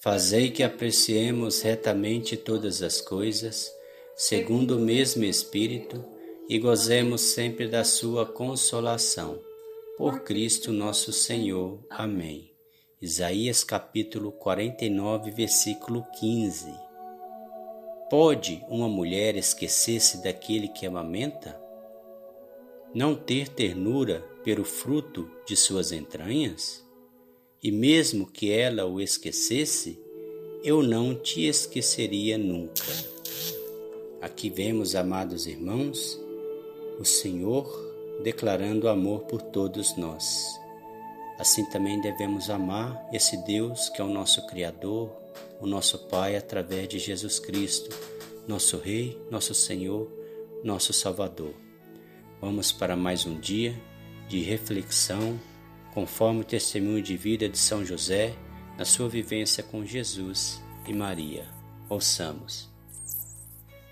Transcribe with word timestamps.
fazei 0.00 0.50
que 0.50 0.62
apreciemos 0.62 1.60
retamente 1.60 2.34
todas 2.34 2.82
as 2.82 3.02
coisas, 3.02 3.70
segundo 4.16 4.76
o 4.76 4.80
mesmo 4.80 5.24
Espírito, 5.24 6.02
e 6.48 6.58
gozemos 6.58 7.20
sempre 7.20 7.68
da 7.68 7.84
sua 7.84 8.24
consolação. 8.24 9.38
Por 9.98 10.20
Cristo 10.20 10.72
nosso 10.72 11.12
Senhor. 11.12 11.84
Amém. 11.90 12.50
Isaías 13.00 13.62
capítulo 13.62 14.32
49, 14.32 15.30
versículo 15.30 16.04
15. 16.18 16.72
Pode 18.08 18.64
uma 18.68 18.88
mulher 18.88 19.36
esquecer-se 19.36 20.22
daquele 20.22 20.68
que 20.68 20.86
amamenta? 20.86 21.60
Não 22.94 23.14
ter 23.14 23.48
ternura 23.48 24.20
pelo 24.42 24.64
fruto 24.64 25.30
de 25.46 25.54
suas 25.54 25.92
entranhas? 25.92 26.82
E 27.62 27.70
mesmo 27.70 28.26
que 28.26 28.50
ela 28.50 28.86
o 28.86 29.00
esquecesse, 29.00 29.98
eu 30.64 30.82
não 30.82 31.14
te 31.14 31.46
esqueceria 31.46 32.38
nunca. 32.38 32.82
Aqui 34.22 34.48
vemos, 34.48 34.94
amados 34.94 35.46
irmãos, 35.46 36.18
o 36.98 37.04
Senhor 37.04 37.90
declarando 38.22 38.88
amor 38.88 39.24
por 39.24 39.42
todos 39.42 39.96
nós. 39.96 40.58
Assim 41.38 41.64
também 41.66 42.00
devemos 42.00 42.48
amar 42.48 43.08
esse 43.12 43.36
Deus 43.44 43.88
que 43.90 44.00
é 44.00 44.04
o 44.04 44.08
nosso 44.08 44.46
Criador, 44.46 45.10
o 45.60 45.66
nosso 45.66 45.98
Pai 46.08 46.36
através 46.36 46.88
de 46.88 46.98
Jesus 46.98 47.38
Cristo, 47.38 47.94
nosso 48.46 48.78
Rei, 48.78 49.18
nosso 49.30 49.54
Senhor, 49.54 50.10
nosso 50.64 50.92
Salvador. 50.92 51.54
Vamos 52.40 52.72
para 52.72 52.96
mais 52.96 53.26
um 53.26 53.38
dia 53.38 53.74
de 54.28 54.40
reflexão, 54.40 55.38
conforme 55.92 56.40
o 56.40 56.44
testemunho 56.44 57.02
de 57.02 57.16
vida 57.16 57.48
de 57.48 57.58
São 57.58 57.84
José 57.84 58.34
na 58.78 58.84
sua 58.84 59.08
vivência 59.08 59.62
com 59.62 59.84
Jesus 59.84 60.62
e 60.86 60.92
Maria. 60.92 61.46
Ouçamos. 61.88 62.68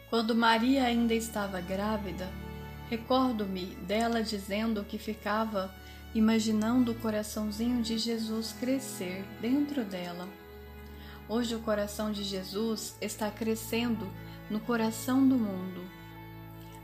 Quando 0.08 0.34
Maria 0.34 0.84
ainda 0.84 1.12
estava 1.12 1.60
grávida, 1.60 2.30
recordo-me 2.88 3.66
dela 3.86 4.22
dizendo 4.22 4.84
que 4.84 4.96
ficava 4.96 5.74
imaginando 6.14 6.92
o 6.92 6.94
coraçãozinho 6.94 7.82
de 7.82 7.98
Jesus 7.98 8.54
crescer 8.58 9.24
dentro 9.40 9.84
dela. 9.84 10.28
Hoje 11.28 11.54
o 11.54 11.60
coração 11.60 12.10
de 12.10 12.24
Jesus 12.24 12.96
está 13.02 13.30
crescendo 13.30 14.10
no 14.48 14.60
coração 14.60 15.28
do 15.28 15.34
mundo. 15.34 15.82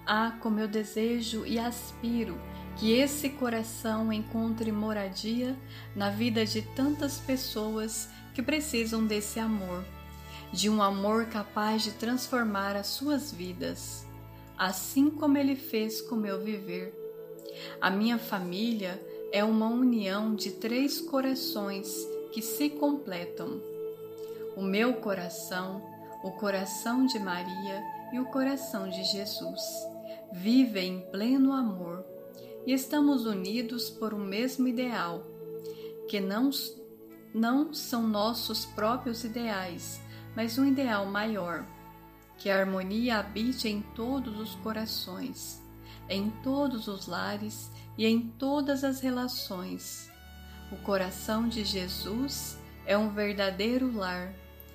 Ah, 0.06 0.36
como 0.40 0.60
eu 0.60 0.68
desejo 0.68 1.46
e 1.46 1.58
aspiro 1.58 2.38
que 2.76 2.92
esse 2.92 3.30
coração 3.30 4.12
encontre 4.12 4.72
moradia 4.72 5.56
na 5.94 6.10
vida 6.10 6.44
de 6.44 6.62
tantas 6.62 7.18
pessoas 7.18 8.08
que 8.34 8.42
precisam 8.42 9.06
desse 9.06 9.38
amor, 9.38 9.84
de 10.52 10.68
um 10.68 10.82
amor 10.82 11.26
capaz 11.26 11.82
de 11.82 11.92
transformar 11.92 12.74
as 12.74 12.88
suas 12.88 13.30
vidas, 13.30 14.04
assim 14.58 15.08
como 15.08 15.38
ele 15.38 15.54
fez 15.54 16.00
com 16.00 16.16
meu 16.16 16.42
viver. 16.42 16.92
A 17.80 17.90
minha 17.90 18.18
família 18.18 19.00
é 19.32 19.44
uma 19.44 19.68
união 19.68 20.34
de 20.34 20.50
três 20.50 21.00
corações 21.00 21.88
que 22.32 22.42
se 22.42 22.70
completam 22.70 23.60
o 24.56 24.62
meu 24.62 24.94
coração, 24.94 25.82
o 26.24 26.32
coração 26.32 27.06
de 27.06 27.18
Maria 27.18 27.82
e 28.12 28.18
o 28.18 28.26
coração 28.26 28.88
de 28.88 29.02
Jesus. 29.04 29.60
Vivem 30.32 30.94
em 30.94 31.00
pleno 31.10 31.52
amor 31.52 32.13
e 32.66 32.72
estamos 32.72 33.26
unidos 33.26 33.90
por 33.90 34.14
um 34.14 34.24
mesmo 34.24 34.66
ideal, 34.66 35.26
que 36.08 36.20
não, 36.20 36.50
não 37.34 37.72
são 37.72 38.06
nossos 38.06 38.64
próprios 38.64 39.24
ideais, 39.24 40.00
mas 40.34 40.58
um 40.58 40.66
ideal 40.66 41.06
maior, 41.06 41.66
que 42.38 42.50
a 42.50 42.58
harmonia 42.58 43.18
habite 43.18 43.68
em 43.68 43.82
todos 43.94 44.38
os 44.38 44.54
corações, 44.56 45.62
em 46.08 46.30
todos 46.42 46.88
os 46.88 47.06
lares 47.06 47.70
e 47.96 48.06
em 48.06 48.20
todas 48.20 48.84
as 48.84 49.00
relações. 49.00 50.10
O 50.72 50.76
coração 50.76 51.48
de 51.48 51.64
Jesus 51.64 52.58
é 52.86 52.96
um 52.96 53.10
verdadeiro 53.10 53.96
lar 53.96 54.34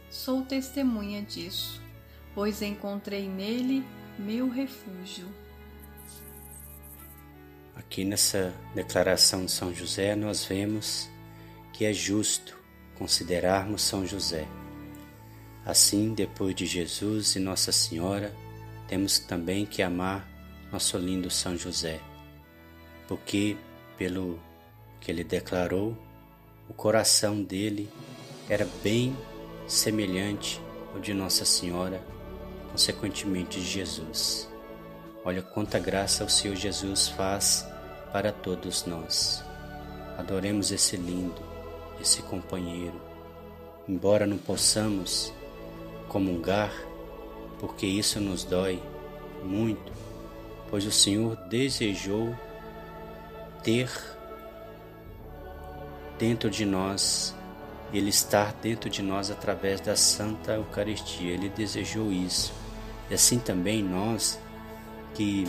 Sou 0.10 0.42
testemunha 0.42 1.22
disso, 1.22 1.80
pois 2.34 2.64
encontrei 2.64 3.30
nele 3.30 3.86
meu 4.18 4.50
refúgio. 4.50 5.28
Aqui 7.80 8.04
nessa 8.04 8.54
declaração 8.76 9.46
de 9.46 9.52
São 9.52 9.74
José, 9.74 10.14
nós 10.14 10.44
vemos 10.44 11.10
que 11.72 11.86
é 11.86 11.94
justo 11.94 12.58
considerarmos 12.98 13.82
São 13.82 14.06
José. 14.06 14.46
Assim, 15.66 16.14
depois 16.14 16.54
de 16.54 16.66
Jesus 16.66 17.38
e 17.38 17.40
Nossa 17.40 17.72
Senhora, 17.72 18.36
temos 18.86 19.18
também 19.18 19.66
que 19.66 19.82
amar 19.82 20.30
nosso 20.70 20.98
lindo 20.98 21.32
São 21.32 21.58
José, 21.58 22.02
porque, 23.08 23.56
pelo 23.98 24.38
que 25.00 25.10
ele 25.10 25.24
declarou, 25.24 25.98
o 26.68 26.74
coração 26.74 27.42
dele 27.42 27.90
era 28.50 28.68
bem 28.84 29.16
semelhante 29.68 30.60
ao 30.94 31.00
de 31.00 31.14
Nossa 31.14 31.46
Senhora, 31.46 32.04
consequentemente 32.72 33.58
de 33.58 33.66
Jesus. 33.66 34.50
Olha 35.24 35.42
quanta 35.42 35.78
graça 35.78 36.24
o 36.24 36.30
Senhor 36.30 36.56
Jesus 36.56 37.10
faz 37.10 37.68
para 38.12 38.32
todos 38.32 38.86
nós. 38.86 39.44
Adoremos 40.18 40.72
esse 40.72 40.96
lindo, 40.96 41.42
esse 42.00 42.22
companheiro, 42.22 43.00
embora 43.88 44.26
não 44.26 44.38
possamos 44.38 45.34
comungar, 46.08 46.72
porque 47.60 47.86
isso 47.86 48.20
nos 48.20 48.44
dói 48.44 48.82
muito, 49.44 49.92
pois 50.70 50.86
o 50.86 50.92
Senhor 50.92 51.36
desejou 51.48 52.36
ter 53.64 53.90
dentro 56.18 56.50
de 56.50 56.66
nós 56.66 57.36
ele 57.92 58.10
estar 58.10 58.54
dentro 58.54 58.90
de 58.90 59.02
nós 59.02 59.32
através 59.32 59.82
da 59.82 59.96
Santa 59.96 60.54
Eucaristia. 60.54 61.32
Ele 61.32 61.50
desejou 61.50 62.12
isso. 62.12 62.54
E 63.10 63.14
assim 63.14 63.40
também 63.40 63.82
nós 63.82 64.40
que 65.20 65.44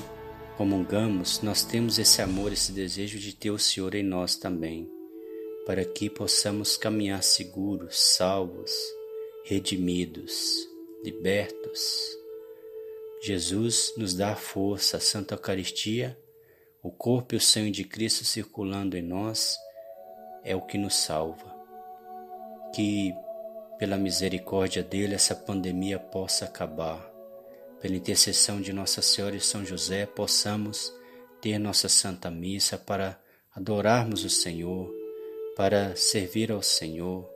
comungamos, 0.57 1.43
nós 1.43 1.63
temos 1.63 1.97
esse 2.01 2.21
amor, 2.21 2.53
esse 2.53 2.73
desejo 2.73 3.21
de 3.21 3.33
ter 3.33 3.53
o 3.53 3.59
Senhor 3.59 3.95
em 3.95 4.03
nós 4.03 4.35
também, 4.35 4.91
para 5.65 5.85
que 5.85 6.11
possamos 6.11 6.77
caminhar 6.77 7.23
seguros, 7.23 7.97
salvos, 7.97 8.73
redimidos, 9.45 10.69
libertos. 11.05 12.19
Jesus 13.23 13.95
nos 13.97 14.13
dá 14.13 14.33
a 14.33 14.37
força, 14.37 14.97
a 14.97 15.01
Santa 15.01 15.37
Eucaristia, 15.37 16.19
o 16.83 16.91
corpo 16.91 17.37
e 17.37 17.39
o 17.39 17.41
sangue 17.41 17.71
de 17.71 17.85
Cristo 17.85 18.25
circulando 18.25 18.97
em 18.97 19.03
nós 19.03 19.57
é 20.43 20.57
o 20.57 20.63
que 20.63 20.77
nos 20.77 20.97
salva 20.97 21.49
que, 22.75 23.15
pela 23.79 23.97
misericórdia 23.97 24.83
dele, 24.83 25.15
essa 25.15 25.35
pandemia 25.35 25.99
possa 26.01 26.45
acabar. 26.45 27.10
Pela 27.81 27.97
intercessão 27.97 28.61
de 28.61 28.73
Nossa 28.73 29.01
Senhora 29.01 29.35
e 29.37 29.41
São 29.41 29.65
José, 29.65 30.05
possamos 30.05 30.95
ter 31.41 31.59
nossa 31.59 31.89
Santa 31.89 32.31
Missa 32.31 32.77
para 32.77 33.19
adorarmos 33.55 34.23
o 34.23 34.29
Senhor, 34.29 34.93
para 35.57 35.97
servir 35.97 36.53
ao 36.53 36.63
Senhor, 36.63 37.27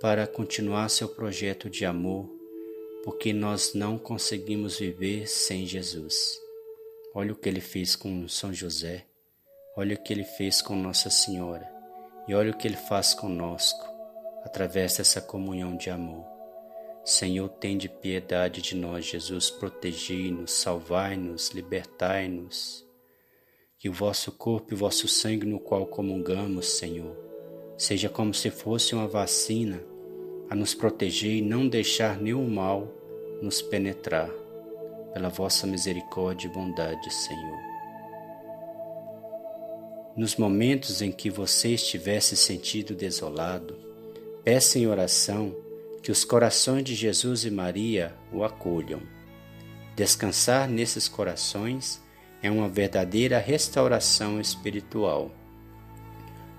para 0.00 0.26
continuar 0.26 0.88
seu 0.88 1.08
projeto 1.08 1.68
de 1.68 1.84
amor, 1.84 2.26
porque 3.04 3.32
nós 3.32 3.74
não 3.74 3.98
conseguimos 3.98 4.78
viver 4.78 5.28
sem 5.28 5.66
Jesus. 5.66 6.40
Olha 7.14 7.32
o 7.32 7.36
que 7.36 7.48
ele 7.48 7.60
fez 7.60 7.94
com 7.94 8.26
São 8.28 8.52
José, 8.52 9.04
olha 9.76 9.94
o 9.94 10.02
que 10.02 10.12
ele 10.12 10.24
fez 10.24 10.62
com 10.62 10.74
Nossa 10.74 11.10
Senhora 11.10 11.70
e 12.26 12.34
olha 12.34 12.50
o 12.50 12.56
que 12.56 12.66
ele 12.66 12.76
faz 12.76 13.14
conosco 13.14 13.86
através 14.42 14.96
dessa 14.96 15.20
comunhão 15.20 15.76
de 15.76 15.90
amor. 15.90 16.35
Senhor, 17.06 17.48
tende 17.48 17.88
piedade 17.88 18.60
de 18.60 18.74
nós, 18.74 19.04
Jesus, 19.04 19.48
protegei-nos, 19.48 20.50
salvai-nos, 20.50 21.50
libertai-nos. 21.50 22.84
Que 23.78 23.88
o 23.88 23.92
vosso 23.92 24.32
corpo 24.32 24.72
e 24.72 24.74
o 24.74 24.76
vosso 24.76 25.06
sangue 25.06 25.46
no 25.46 25.60
qual 25.60 25.86
comungamos, 25.86 26.66
Senhor, 26.66 27.16
seja 27.78 28.08
como 28.08 28.34
se 28.34 28.50
fosse 28.50 28.92
uma 28.92 29.06
vacina 29.06 29.80
a 30.50 30.56
nos 30.56 30.74
proteger 30.74 31.36
e 31.36 31.42
não 31.42 31.68
deixar 31.68 32.20
nenhum 32.20 32.50
mal 32.50 32.92
nos 33.40 33.62
penetrar, 33.62 34.28
pela 35.12 35.28
vossa 35.28 35.64
misericórdia 35.64 36.48
e 36.48 36.52
bondade, 36.52 37.14
Senhor. 37.14 37.58
Nos 40.16 40.34
momentos 40.34 41.00
em 41.00 41.12
que 41.12 41.30
você 41.30 41.68
estiver 41.74 42.18
se 42.18 42.36
sentindo 42.36 42.96
desolado, 42.96 43.76
peça 44.42 44.76
em 44.76 44.88
oração 44.88 45.65
que 46.06 46.12
os 46.12 46.24
corações 46.24 46.84
de 46.84 46.94
Jesus 46.94 47.44
e 47.44 47.50
Maria 47.50 48.14
o 48.32 48.44
acolham. 48.44 49.02
Descansar 49.96 50.68
nesses 50.68 51.08
corações 51.08 52.00
é 52.40 52.48
uma 52.48 52.68
verdadeira 52.68 53.40
restauração 53.40 54.40
espiritual. 54.40 55.34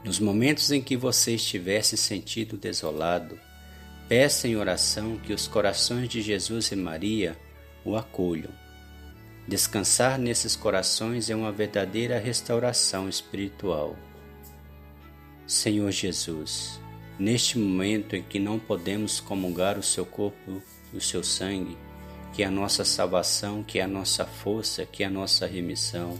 Nos 0.03 0.19
momentos 0.19 0.69
em 0.69 0.81
que 0.81 0.97
você 0.97 1.35
estiver 1.35 1.81
se 1.81 1.95
sentindo 1.95 2.57
desolado, 2.57 3.39
peça 4.09 4.49
em 4.49 4.57
oração 4.57 5.15
que 5.15 5.31
os 5.31 5.47
corações 5.47 6.09
de 6.09 6.21
Jesus 6.21 6.69
e 6.73 6.75
Maria 6.75 7.39
o 7.85 7.95
acolham. 7.95 8.51
Descansar 9.47 10.19
nesses 10.19 10.57
corações 10.57 11.29
é 11.29 11.35
uma 11.37 11.53
verdadeira 11.53 12.19
restauração 12.19 13.07
espiritual. 13.07 13.95
Senhor 15.45 15.89
Jesus, 15.91 16.81
Neste 17.19 17.57
momento 17.57 18.15
em 18.15 18.21
que 18.21 18.37
não 18.37 18.59
podemos 18.59 19.19
comungar 19.19 19.79
o 19.79 19.83
seu 19.83 20.05
corpo 20.05 20.61
e 20.93 20.97
o 20.97 21.01
seu 21.01 21.23
sangue, 21.23 21.75
que 22.31 22.43
é 22.43 22.45
a 22.45 22.51
nossa 22.51 22.85
salvação, 22.85 23.63
que 23.63 23.79
é 23.79 23.81
a 23.81 23.87
nossa 23.87 24.23
força, 24.23 24.85
que 24.85 25.01
é 25.01 25.07
a 25.07 25.09
nossa 25.09 25.47
remissão, 25.47 26.19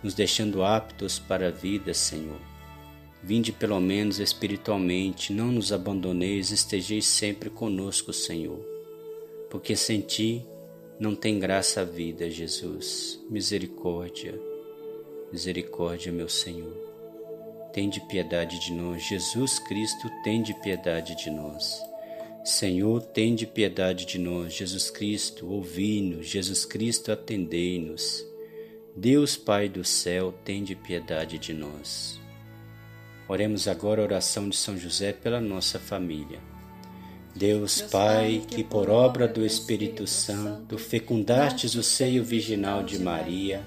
nos 0.00 0.14
deixando 0.14 0.62
aptos 0.62 1.18
para 1.18 1.48
a 1.48 1.50
vida, 1.50 1.92
Senhor. 1.92 2.40
Vinde 3.24 3.50
pelo 3.50 3.80
menos 3.80 4.20
espiritualmente, 4.20 5.32
não 5.32 5.50
nos 5.50 5.72
abandoneis, 5.72 6.52
estejeis 6.52 7.06
sempre 7.06 7.50
conosco, 7.50 8.12
Senhor. 8.12 8.64
Porque 9.50 9.74
sem 9.74 10.00
ti 10.00 10.46
não 10.98 11.16
tem 11.16 11.40
graça 11.40 11.80
a 11.80 11.84
vida, 11.84 12.30
Jesus. 12.30 13.20
Misericórdia, 13.28 14.40
misericórdia, 15.32 16.12
meu 16.12 16.28
Senhor 16.28 16.91
tende 17.72 18.00
piedade 18.00 18.58
de 18.58 18.72
nós. 18.72 19.02
Jesus 19.02 19.58
Cristo, 19.58 20.10
tende 20.22 20.52
piedade 20.54 21.14
de 21.14 21.30
nós. 21.30 21.82
Senhor, 22.44 23.00
tende 23.02 23.46
piedade 23.46 24.04
de 24.04 24.18
nós. 24.18 24.52
Jesus 24.52 24.90
Cristo, 24.90 25.48
ouvi-nos. 25.48 26.26
Jesus 26.26 26.64
Cristo, 26.64 27.12
atendei-nos. 27.12 28.26
Deus 28.94 29.36
Pai 29.36 29.68
do 29.68 29.84
céu, 29.84 30.34
tende 30.44 30.74
piedade 30.74 31.38
de 31.38 31.54
nós. 31.54 32.20
Oremos 33.28 33.66
agora 33.66 34.02
a 34.02 34.04
oração 34.04 34.48
de 34.48 34.56
São 34.56 34.76
José 34.76 35.12
pela 35.12 35.40
nossa 35.40 35.78
família. 35.78 36.40
Deus 37.34 37.80
Pai, 37.80 38.42
que 38.46 38.62
por 38.62 38.90
obra 38.90 39.26
do 39.26 39.46
Espírito 39.46 40.06
Santo 40.06 40.76
fecundastes 40.76 41.74
o 41.74 41.82
seio 41.82 42.22
virginal 42.22 42.82
de 42.82 42.98
Maria, 42.98 43.66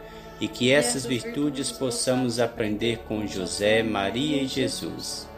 e 0.41 0.47
que 0.47 0.71
essas 0.71 1.05
virtudes 1.05 1.71
possamos 1.71 2.39
aprender 2.39 2.97
com 3.07 3.27
José, 3.27 3.83
Maria 3.83 4.41
e 4.41 4.47
Jesus. 4.47 5.29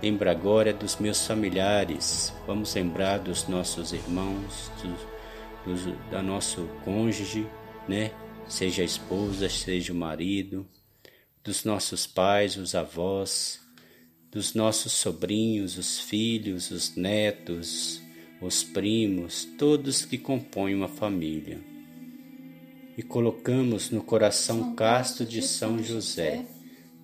Lembra 0.00 0.30
agora 0.30 0.72
dos 0.72 0.96
meus 0.98 1.26
familiares, 1.26 2.32
vamos 2.46 2.72
lembrar 2.72 3.18
dos 3.18 3.48
nossos 3.48 3.92
irmãos, 3.92 4.70
do, 5.64 5.74
do, 5.74 6.10
da 6.12 6.22
nosso 6.22 6.68
cônjuge, 6.84 7.44
né? 7.88 8.12
Seja 8.46 8.82
a 8.82 8.84
esposa, 8.84 9.48
seja 9.48 9.92
o 9.92 9.96
marido, 9.96 10.64
dos 11.42 11.64
nossos 11.64 12.06
pais, 12.06 12.56
os 12.56 12.76
avós, 12.76 13.60
dos 14.30 14.54
nossos 14.54 14.92
sobrinhos, 14.92 15.76
os 15.76 15.98
filhos, 15.98 16.70
os 16.70 16.94
netos, 16.94 18.00
os 18.40 18.62
primos, 18.62 19.44
todos 19.58 20.04
que 20.04 20.18
compõem 20.18 20.72
uma 20.72 20.88
família 20.88 21.75
e 22.96 23.02
colocamos 23.02 23.90
no 23.90 24.02
coração 24.02 24.74
casto 24.74 25.24
de 25.24 25.42
São 25.42 25.82
José, 25.82 26.46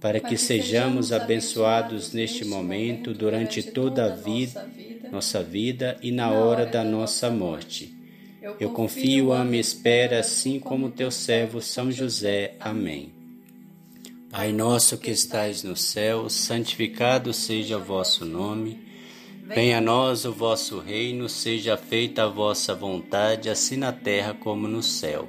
para 0.01 0.19
que 0.19 0.37
sejamos 0.37 1.13
abençoados 1.13 2.13
neste 2.13 2.45
momento 2.45 3.13
durante 3.13 3.63
toda 3.63 4.07
a 4.07 4.09
vida, 4.09 4.69
nossa 5.13 5.43
vida 5.43 5.99
e 6.03 6.11
na 6.11 6.31
hora 6.31 6.65
da 6.65 6.83
nossa 6.83 7.31
morte. 7.31 7.95
Eu 8.59 8.71
confio, 8.71 9.33
amo 9.33 9.55
e 9.55 9.61
espero, 9.61 10.17
assim 10.17 10.59
como 10.59 10.91
teu 10.91 11.11
servo 11.11 11.61
São 11.61 11.93
José. 11.93 12.57
Amém. 12.59 13.13
Pai 14.31 14.51
nosso 14.51 14.97
que 14.97 15.11
estais 15.11 15.63
no 15.63 15.77
céu, 15.77 16.29
santificado 16.29 17.35
seja 17.35 17.77
o 17.77 17.85
vosso 17.85 18.25
nome. 18.25 18.81
Venha 19.47 19.79
a 19.79 19.81
nós 19.81 20.25
o 20.25 20.33
vosso 20.33 20.79
reino, 20.79 21.29
seja 21.29 21.77
feita 21.77 22.25
a 22.25 22.29
vossa 22.29 22.75
vontade, 22.75 23.51
assim 23.51 23.77
na 23.77 23.93
terra 23.93 24.33
como 24.33 24.67
no 24.67 24.83
céu. 24.83 25.29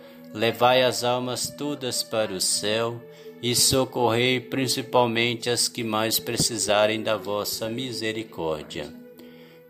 Levai 0.33 0.83
as 0.83 1.03
almas 1.03 1.47
todas 1.47 2.03
para 2.03 2.31
o 2.31 2.39
céu 2.39 3.01
e 3.41 3.55
socorrei 3.55 4.39
principalmente 4.39 5.49
as 5.49 5.67
que 5.67 5.83
mais 5.83 6.19
precisarem 6.19 7.01
da 7.01 7.17
vossa 7.17 7.67
misericórdia. 7.69 8.93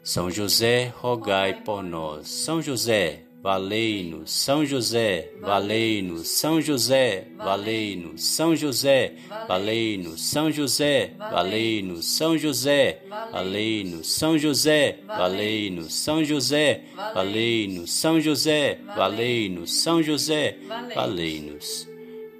São 0.04 0.30
José, 0.30 0.94
rogai 0.98 1.62
por 1.62 1.84
nós. 1.84 2.28
São 2.28 2.62
José, 2.62 3.24
valei-nos. 3.42 4.32
São 4.32 4.66
José, 4.66 5.32
valei-nos. 5.40 6.28
São 6.28 6.62
José, 6.62 7.28
valei-nos. 7.38 8.24
São 8.24 8.56
José, 8.56 9.16
valei-nos. 9.48 10.22
São 10.22 10.52
José, 10.52 11.14
valei-nos. 11.18 12.06
São 12.06 12.38
José, 12.38 13.02
valei-nos. 13.32 14.08
São 14.08 14.38
José, 14.38 15.00
valei-nos. 15.08 15.94
São 15.94 16.24
José, 16.24 16.82
valei-nos. 17.14 17.92
São 17.92 18.22
José, 18.22 18.80
valei-nos. 18.96 19.74
São 19.74 20.04
José, 20.04 20.58
valei-nos. 20.96 21.90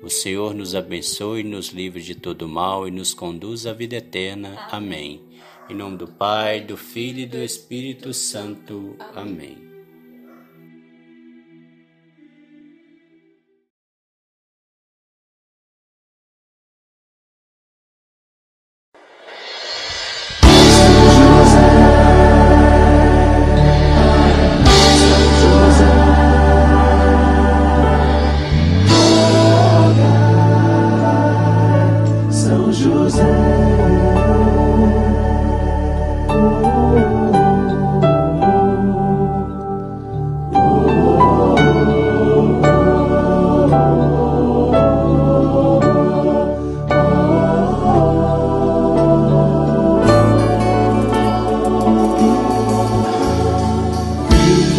O 0.04 0.10
Senhor 0.10 0.56
nos 0.56 0.74
abençoe, 0.74 1.44
nos 1.44 1.68
livre 1.70 2.02
de 2.02 2.16
todo 2.16 2.48
mal 2.48 2.88
e 2.88 2.92
nos 2.92 3.14
conduz 3.14 3.68
à 3.68 3.74
vida 3.74 3.98
eterna. 3.98 4.68
Amém. 4.72 5.22
Em 5.70 5.76
nome 5.76 5.98
do 5.98 6.08
Pai, 6.08 6.60
do 6.60 6.76
Filho 6.76 7.20
e 7.20 7.26
do 7.28 7.38
Espírito 7.38 8.12
Santo. 8.14 8.96
Amém. 9.16 9.71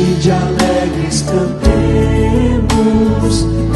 e 0.02 0.14
de 0.14 0.30
alegres 0.32 1.22
cantemos, 1.22 1.46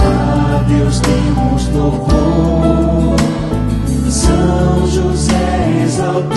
a 0.00 0.62
Deus 0.68 1.00
demos 1.00 1.68
louvor. 1.68 3.16
São 4.11 4.87
José 4.88 5.83
exaltemos, 5.85 6.35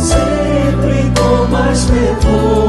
sempre 0.00 1.12
com 1.14 1.46
mais 1.50 1.84
fervor. 1.84 2.61